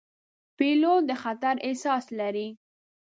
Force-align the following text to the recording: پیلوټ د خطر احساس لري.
پیلوټ 0.57 1.01
د 1.09 1.11
خطر 1.23 1.55
احساس 1.67 2.05
لري. 2.19 2.47